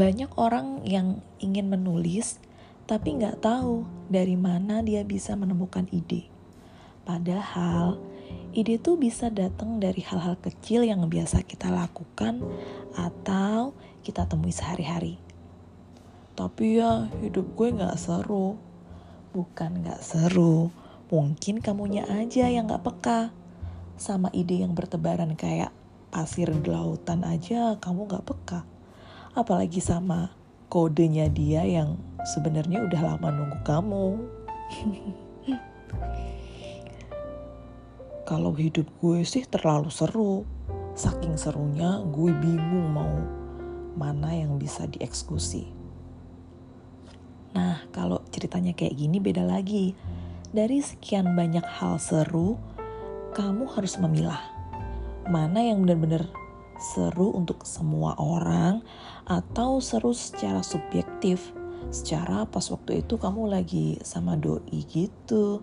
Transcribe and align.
Banyak 0.00 0.32
orang 0.40 0.80
yang 0.88 1.20
ingin 1.44 1.68
menulis, 1.68 2.40
tapi 2.88 3.20
nggak 3.20 3.44
tahu 3.44 3.84
dari 4.08 4.32
mana 4.32 4.80
dia 4.80 5.04
bisa 5.04 5.36
menemukan 5.36 5.84
ide. 5.92 6.24
Padahal, 7.04 8.00
ide 8.56 8.80
itu 8.80 8.96
bisa 8.96 9.28
datang 9.28 9.76
dari 9.76 10.00
hal-hal 10.00 10.40
kecil 10.40 10.88
yang 10.88 11.04
biasa 11.04 11.44
kita 11.44 11.68
lakukan 11.68 12.40
atau 12.96 13.76
kita 14.00 14.24
temui 14.24 14.56
sehari-hari. 14.56 15.20
Tapi 16.32 16.80
ya, 16.80 17.12
hidup 17.20 17.52
gue 17.52 17.68
nggak 17.68 18.00
seru. 18.00 18.56
Bukan 19.36 19.84
nggak 19.84 20.00
seru, 20.00 20.72
mungkin 21.12 21.60
kamunya 21.60 22.08
aja 22.08 22.48
yang 22.48 22.72
nggak 22.72 22.88
peka. 22.88 23.36
Sama 24.00 24.32
ide 24.32 24.64
yang 24.64 24.72
bertebaran 24.72 25.36
kayak 25.36 25.76
pasir 26.08 26.48
di 26.48 26.72
lautan 26.72 27.20
aja 27.20 27.76
kamu 27.76 28.08
nggak 28.08 28.24
peka 28.24 28.79
apalagi 29.34 29.78
sama 29.78 30.34
kodenya 30.70 31.30
dia 31.30 31.66
yang 31.66 31.98
sebenarnya 32.34 32.86
udah 32.86 33.00
lama 33.02 33.28
nunggu 33.30 33.58
kamu. 33.66 34.06
Kalau 38.30 38.54
hidup 38.54 38.86
gue 39.02 39.26
sih 39.26 39.42
terlalu 39.46 39.90
seru. 39.90 40.46
Saking 40.94 41.34
serunya 41.34 41.98
gue 42.14 42.30
bingung 42.38 42.94
mau 42.94 43.14
mana 43.98 44.30
yang 44.30 44.58
bisa 44.58 44.86
dieksekusi. 44.86 45.66
Nah, 47.50 47.82
kalau 47.90 48.22
ceritanya 48.30 48.70
kayak 48.70 48.94
gini 48.94 49.18
beda 49.18 49.42
lagi. 49.42 49.98
Dari 50.50 50.82
sekian 50.82 51.34
banyak 51.34 51.62
hal 51.62 51.98
seru, 51.98 52.58
kamu 53.34 53.70
harus 53.70 53.98
memilah 53.98 54.60
mana 55.30 55.62
yang 55.62 55.86
benar-benar 55.86 56.26
seru 56.80 57.36
untuk 57.36 57.68
semua 57.68 58.16
orang 58.16 58.80
atau 59.28 59.78
seru 59.84 60.16
secara 60.16 60.64
subjektif? 60.64 61.52
Secara 61.92 62.48
pas 62.48 62.64
waktu 62.72 63.04
itu 63.04 63.20
kamu 63.20 63.52
lagi 63.52 64.00
sama 64.00 64.34
doi 64.40 64.80
gitu. 64.88 65.60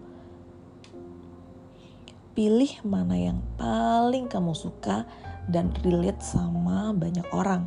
Pilih 2.38 2.86
mana 2.86 3.18
yang 3.18 3.42
paling 3.58 4.30
kamu 4.30 4.54
suka 4.54 5.10
dan 5.50 5.74
relate 5.82 6.22
sama 6.22 6.94
banyak 6.94 7.26
orang. 7.34 7.66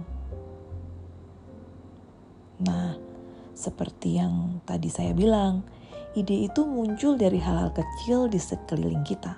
Nah 2.63 2.95
seperti 3.57 4.17
yang 4.17 4.65
tadi 4.65 4.89
saya 4.89 5.13
bilang 5.13 5.65
ide 6.17 6.49
itu 6.49 6.65
muncul 6.65 7.21
dari 7.21 7.37
hal-hal 7.37 7.73
kecil 7.77 8.29
di 8.29 8.41
sekeliling 8.41 9.05
kita. 9.05 9.37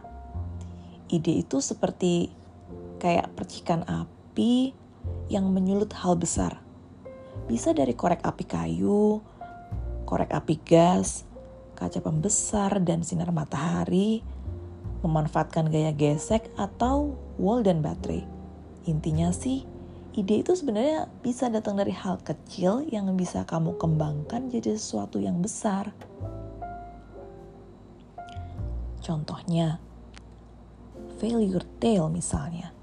Ide 1.10 1.42
itu 1.44 1.58
seperti 1.58 2.41
kayak 3.02 3.34
percikan 3.34 3.82
api 3.82 4.70
yang 5.26 5.50
menyulut 5.50 5.90
hal 5.98 6.14
besar. 6.14 6.62
Bisa 7.50 7.74
dari 7.74 7.98
korek 7.98 8.22
api 8.22 8.44
kayu, 8.46 9.18
korek 10.06 10.30
api 10.30 10.62
gas, 10.62 11.26
kaca 11.74 11.98
pembesar 11.98 12.78
dan 12.78 13.02
sinar 13.02 13.34
matahari, 13.34 14.22
memanfaatkan 15.02 15.66
gaya 15.66 15.90
gesek 15.90 16.46
atau 16.54 17.18
wall 17.42 17.66
dan 17.66 17.82
baterai. 17.82 18.22
Intinya 18.86 19.34
sih, 19.34 19.66
ide 20.14 20.46
itu 20.46 20.54
sebenarnya 20.54 21.10
bisa 21.26 21.50
datang 21.50 21.74
dari 21.74 21.90
hal 21.90 22.22
kecil 22.22 22.86
yang 22.86 23.10
bisa 23.18 23.42
kamu 23.42 23.74
kembangkan 23.82 24.46
jadi 24.46 24.78
sesuatu 24.78 25.18
yang 25.18 25.42
besar. 25.42 25.90
Contohnya, 29.02 29.82
failure 31.18 31.66
tale 31.82 32.06
misalnya 32.06 32.81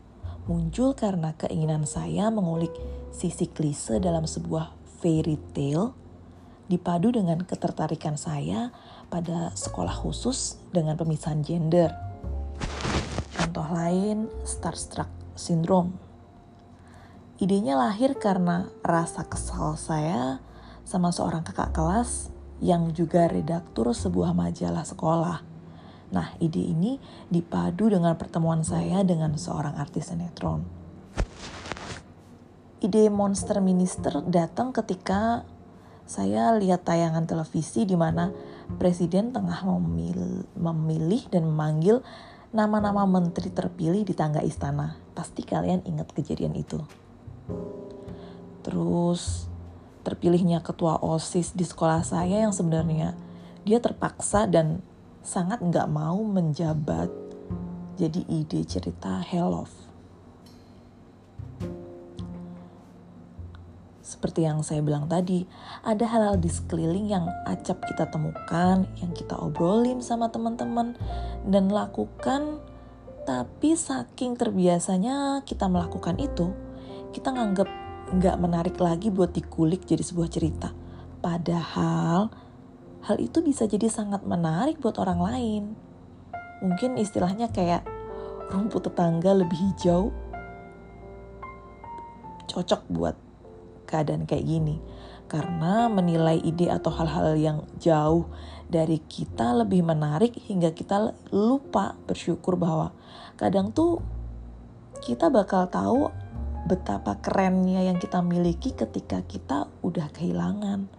muncul 0.50 0.98
karena 0.98 1.38
keinginan 1.38 1.86
saya 1.86 2.34
mengulik 2.34 2.74
sisi 3.14 3.46
klise 3.46 4.02
dalam 4.02 4.26
sebuah 4.26 4.74
fairy 4.98 5.38
tale 5.54 5.94
dipadu 6.66 7.14
dengan 7.14 7.46
ketertarikan 7.46 8.18
saya 8.18 8.74
pada 9.14 9.54
sekolah 9.54 9.94
khusus 9.94 10.58
dengan 10.74 10.98
pemisahan 10.98 11.46
gender. 11.46 11.94
Contoh 13.38 13.70
lain, 13.70 14.26
Starstruck 14.42 15.10
Syndrome. 15.38 15.94
Idenya 17.38 17.78
lahir 17.78 18.18
karena 18.18 18.74
rasa 18.82 19.30
kesal 19.30 19.78
saya 19.78 20.42
sama 20.82 21.14
seorang 21.14 21.46
kakak 21.46 21.78
kelas 21.78 22.34
yang 22.58 22.90
juga 22.92 23.30
redaktur 23.30 23.94
sebuah 23.94 24.34
majalah 24.34 24.84
sekolah 24.84 25.59
Nah, 26.10 26.34
ide 26.42 26.62
ini 26.62 26.98
dipadu 27.30 27.94
dengan 27.94 28.18
pertemuan 28.18 28.66
saya 28.66 29.06
dengan 29.06 29.38
seorang 29.38 29.78
artis 29.78 30.10
sinetron. 30.10 30.66
Ide 32.80 33.12
Monster 33.12 33.60
Minister 33.60 34.24
datang 34.26 34.72
ketika 34.72 35.44
saya 36.10 36.56
lihat 36.58 36.88
tayangan 36.90 37.30
televisi 37.30 37.86
di 37.86 37.94
mana 37.94 38.34
presiden 38.82 39.30
tengah 39.30 39.62
memilih, 39.68 40.48
memilih 40.58 41.22
dan 41.30 41.46
memanggil 41.46 42.02
nama-nama 42.50 43.06
menteri 43.06 43.54
terpilih 43.54 44.02
di 44.02 44.18
tangga 44.18 44.42
istana. 44.42 44.98
Pasti 45.14 45.46
kalian 45.46 45.86
ingat 45.86 46.10
kejadian 46.16 46.58
itu. 46.58 46.82
Terus 48.66 49.46
terpilihnya 50.02 50.66
ketua 50.66 50.98
OSIS 50.98 51.54
di 51.54 51.68
sekolah 51.68 52.02
saya 52.02 52.42
yang 52.42 52.56
sebenarnya 52.56 53.14
dia 53.68 53.78
terpaksa 53.78 54.50
dan 54.50 54.82
sangat 55.30 55.62
nggak 55.62 55.86
mau 55.94 56.18
menjabat 56.26 57.14
jadi 58.02 58.26
ide 58.26 58.66
cerita 58.66 59.22
Helof. 59.22 59.70
Seperti 64.02 64.42
yang 64.42 64.66
saya 64.66 64.82
bilang 64.82 65.06
tadi, 65.06 65.46
ada 65.86 66.02
hal-hal 66.10 66.42
di 66.42 66.50
sekeliling 66.50 67.14
yang 67.14 67.30
acap 67.46 67.78
kita 67.86 68.10
temukan, 68.10 68.90
yang 68.98 69.14
kita 69.14 69.38
obrolin 69.38 70.02
sama 70.02 70.34
teman-teman, 70.34 70.98
dan 71.46 71.70
lakukan, 71.70 72.58
tapi 73.30 73.78
saking 73.78 74.34
terbiasanya 74.34 75.46
kita 75.46 75.70
melakukan 75.70 76.18
itu, 76.18 76.50
kita 77.14 77.30
nganggap 77.30 77.70
nggak 78.18 78.38
menarik 78.42 78.82
lagi 78.82 79.14
buat 79.14 79.30
dikulik 79.30 79.86
jadi 79.86 80.02
sebuah 80.02 80.30
cerita. 80.34 80.74
Padahal 81.22 82.49
hal 83.06 83.18
itu 83.20 83.40
bisa 83.40 83.64
jadi 83.70 83.88
sangat 83.88 84.28
menarik 84.28 84.80
buat 84.84 85.00
orang 85.00 85.20
lain. 85.24 85.64
Mungkin 86.60 87.00
istilahnya 87.00 87.48
kayak 87.52 87.88
rumput 88.52 88.92
tetangga 88.92 89.32
lebih 89.32 89.56
hijau. 89.56 90.12
Cocok 92.50 92.82
buat 92.92 93.16
keadaan 93.88 94.28
kayak 94.28 94.46
gini. 94.46 94.78
Karena 95.30 95.88
menilai 95.88 96.42
ide 96.42 96.74
atau 96.74 96.90
hal-hal 96.90 97.38
yang 97.38 97.58
jauh 97.78 98.26
dari 98.66 98.98
kita 98.98 99.54
lebih 99.62 99.86
menarik 99.86 100.34
hingga 100.50 100.74
kita 100.74 101.14
lupa 101.30 101.94
bersyukur 102.10 102.58
bahwa 102.58 102.94
kadang 103.38 103.70
tuh 103.70 104.02
kita 105.00 105.30
bakal 105.30 105.70
tahu 105.70 106.10
betapa 106.68 107.18
kerennya 107.24 107.88
yang 107.88 108.02
kita 108.02 108.20
miliki 108.20 108.76
ketika 108.76 109.24
kita 109.26 109.70
udah 109.86 110.12
kehilangan 110.12 110.99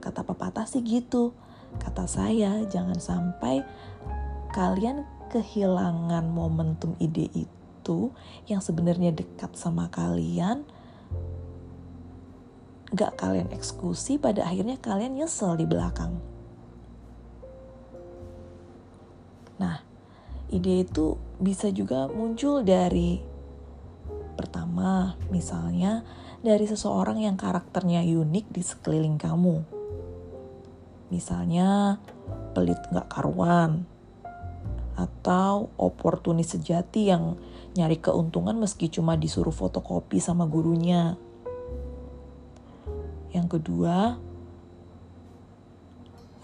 Kata 0.00 0.24
pepatah 0.24 0.64
sih 0.64 0.80
gitu. 0.80 1.36
Kata 1.78 2.08
saya, 2.10 2.64
jangan 2.66 2.98
sampai 2.98 3.62
kalian 4.50 5.06
kehilangan 5.30 6.26
momentum 6.26 6.98
ide 6.98 7.30
itu 7.30 8.10
yang 8.50 8.58
sebenarnya 8.58 9.14
dekat 9.14 9.54
sama 9.54 9.86
kalian 9.86 10.66
gak 12.90 13.14
kalian 13.14 13.46
eksekusi 13.54 14.18
pada 14.18 14.42
akhirnya 14.42 14.74
kalian 14.82 15.14
nyesel 15.14 15.54
di 15.54 15.62
belakang 15.62 16.18
nah 19.62 19.78
ide 20.50 20.82
itu 20.82 21.14
bisa 21.38 21.70
juga 21.70 22.10
muncul 22.10 22.66
dari 22.66 23.22
pertama 24.34 25.14
misalnya 25.30 26.02
dari 26.42 26.66
seseorang 26.66 27.22
yang 27.22 27.38
karakternya 27.38 28.02
unik 28.02 28.50
di 28.50 28.62
sekeliling 28.66 29.14
kamu 29.14 29.79
Misalnya 31.10 31.98
pelit 32.54 32.78
gak 32.94 33.10
karuan, 33.10 33.86
atau 35.00 35.72
oportunis 35.80 36.52
sejati 36.52 37.08
yang 37.08 37.40
nyari 37.72 37.96
keuntungan 37.96 38.56
meski 38.60 38.92
cuma 38.92 39.16
disuruh 39.16 39.54
fotokopi 39.54 40.20
sama 40.20 40.44
gurunya. 40.44 41.16
Yang 43.30 43.46
kedua, 43.58 44.18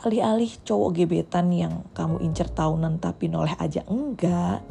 alih-alih 0.01 0.53
cowok 0.63 0.91
gebetan 1.03 1.51
yang 1.51 1.85
kamu 1.93 2.23
incer 2.23 2.49
tahunan 2.49 3.03
tapi 3.03 3.27
noleh 3.27 3.59
aja 3.59 3.83
enggak, 3.91 4.63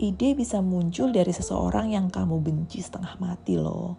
ide 0.00 0.32
bisa 0.32 0.64
muncul 0.64 1.12
dari 1.12 1.30
seseorang 1.30 1.92
yang 1.92 2.08
kamu 2.08 2.40
benci 2.40 2.80
setengah 2.80 3.14
mati 3.20 3.60
loh. 3.60 3.94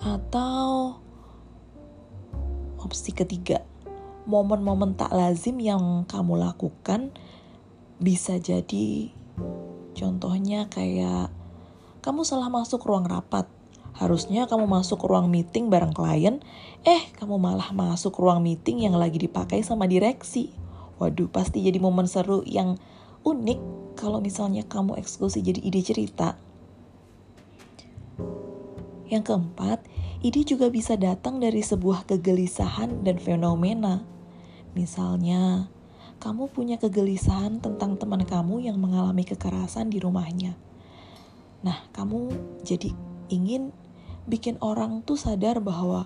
Atau 0.00 0.96
Opsi 2.80 3.12
ketiga, 3.12 3.60
momen-momen 4.24 4.96
tak 4.96 5.12
lazim 5.12 5.60
yang 5.60 6.08
kamu 6.08 6.40
lakukan 6.40 7.12
bisa 8.00 8.40
jadi 8.40 9.12
contohnya 9.92 10.72
kayak 10.72 11.28
kamu 12.00 12.24
salah 12.24 12.48
masuk 12.48 12.80
ruang 12.88 13.04
rapat 13.04 13.44
Harusnya 14.00 14.48
kamu 14.48 14.64
masuk 14.64 15.02
ruang 15.04 15.28
meeting 15.28 15.68
bareng 15.68 15.92
klien, 15.92 16.40
eh 16.88 17.02
kamu 17.20 17.36
malah 17.36 17.68
masuk 17.74 18.16
ruang 18.16 18.40
meeting 18.40 18.80
yang 18.86 18.96
lagi 18.96 19.20
dipakai 19.20 19.60
sama 19.60 19.84
direksi. 19.84 20.56
Waduh, 20.96 21.28
pasti 21.28 21.60
jadi 21.60 21.76
momen 21.76 22.08
seru 22.08 22.40
yang 22.48 22.80
unik 23.28 23.60
kalau 24.00 24.24
misalnya 24.24 24.64
kamu 24.64 24.96
eksekusi 24.96 25.44
jadi 25.44 25.60
ide 25.60 25.84
cerita. 25.84 26.38
Yang 29.10 29.22
keempat, 29.28 29.84
ide 30.20 30.44
juga 30.44 30.68
bisa 30.68 31.00
datang 31.00 31.40
dari 31.40 31.64
sebuah 31.64 32.04
kegelisahan 32.04 33.04
dan 33.04 33.16
fenomena. 33.16 34.04
Misalnya, 34.76 35.72
kamu 36.20 36.52
punya 36.52 36.76
kegelisahan 36.76 37.64
tentang 37.64 37.96
teman 37.96 38.28
kamu 38.28 38.68
yang 38.68 38.76
mengalami 38.76 39.24
kekerasan 39.24 39.88
di 39.88 39.96
rumahnya. 39.96 40.52
Nah, 41.64 41.88
kamu 41.96 42.32
jadi 42.60 42.92
ingin 43.32 43.72
bikin 44.28 44.60
orang 44.60 45.00
tuh 45.04 45.16
sadar 45.16 45.64
bahwa 45.64 46.04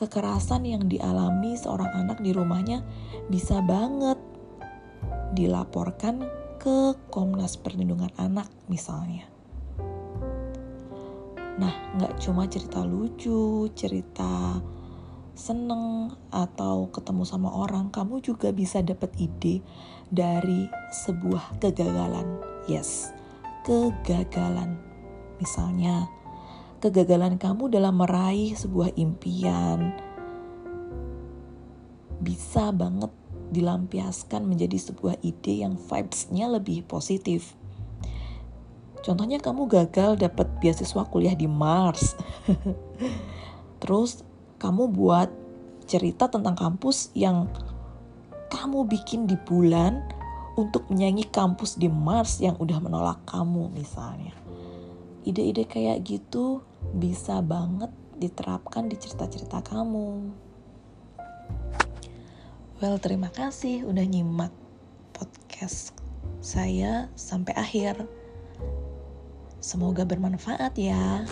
kekerasan 0.00 0.64
yang 0.64 0.88
dialami 0.88 1.54
seorang 1.54 1.92
anak 1.92 2.24
di 2.24 2.32
rumahnya 2.32 2.82
bisa 3.28 3.60
banget 3.60 4.16
dilaporkan 5.36 6.24
ke 6.60 6.96
Komnas 7.12 7.56
Perlindungan 7.60 8.12
Anak 8.20 8.48
misalnya. 8.68 9.31
Nah, 11.62 11.70
nggak 11.94 12.18
cuma 12.18 12.50
cerita 12.50 12.82
lucu, 12.82 13.70
cerita 13.78 14.58
seneng 15.38 16.10
atau 16.34 16.90
ketemu 16.90 17.22
sama 17.22 17.54
orang, 17.54 17.94
kamu 17.94 18.18
juga 18.18 18.50
bisa 18.50 18.82
dapat 18.82 19.14
ide 19.14 19.62
dari 20.10 20.66
sebuah 20.90 21.62
kegagalan. 21.62 22.26
Yes, 22.66 23.14
kegagalan. 23.62 24.74
Misalnya, 25.38 26.10
kegagalan 26.82 27.38
kamu 27.38 27.70
dalam 27.70 27.94
meraih 28.02 28.58
sebuah 28.58 28.98
impian 28.98 29.94
bisa 32.22 32.70
banget 32.70 33.10
dilampiaskan 33.50 34.46
menjadi 34.46 34.78
sebuah 34.78 35.22
ide 35.26 35.62
yang 35.66 35.74
vibes-nya 35.78 36.46
lebih 36.50 36.86
positif. 36.86 37.54
Contohnya 39.02 39.42
kamu 39.42 39.66
gagal 39.66 40.14
dapat 40.18 40.46
beasiswa 40.62 41.02
kuliah 41.10 41.34
di 41.34 41.50
Mars. 41.50 42.14
Terus 43.82 44.22
kamu 44.62 44.94
buat 44.94 45.28
cerita 45.90 46.30
tentang 46.30 46.54
kampus 46.54 47.10
yang 47.18 47.50
kamu 48.48 48.86
bikin 48.86 49.26
di 49.26 49.34
bulan 49.34 50.06
untuk 50.54 50.86
menyanyi 50.86 51.26
kampus 51.26 51.74
di 51.80 51.90
Mars 51.90 52.38
yang 52.38 52.54
udah 52.62 52.78
menolak 52.78 53.18
kamu 53.26 53.74
misalnya. 53.74 54.36
Ide-ide 55.26 55.66
kayak 55.66 56.06
gitu 56.06 56.62
bisa 56.94 57.42
banget 57.42 57.90
diterapkan 58.18 58.86
di 58.86 58.94
cerita-cerita 58.94 59.66
kamu. 59.66 60.30
Well, 62.82 62.98
terima 62.98 63.30
kasih 63.30 63.86
udah 63.86 64.02
nyimak 64.02 64.50
podcast 65.14 65.94
saya 66.42 67.06
sampai 67.14 67.54
akhir. 67.54 68.21
Semoga 69.62 70.02
bermanfaat 70.02 70.74
ya. 70.74 71.22